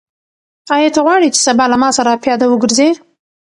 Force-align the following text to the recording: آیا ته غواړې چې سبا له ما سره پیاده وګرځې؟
آیا 0.75 0.89
ته 0.95 0.99
غواړې 1.05 1.27
چې 1.35 1.39
سبا 1.47 1.65
له 1.71 1.77
ما 1.81 1.89
سره 1.97 2.21
پیاده 2.23 2.45
وګرځې؟ 2.49 2.89